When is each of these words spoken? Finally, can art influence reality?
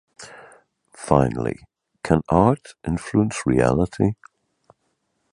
Finally, 0.95 1.59
can 2.01 2.23
art 2.27 2.69
influence 2.87 3.43
reality? 3.45 4.13